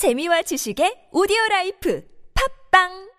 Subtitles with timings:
[0.00, 2.00] 재미와 지식의 오디오 라이프.
[2.32, 3.09] 팝빵!